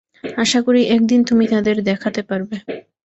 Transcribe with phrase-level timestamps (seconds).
[0.37, 2.55] আশা করি একদিন তুমি তাদের দেখাতে পারবে।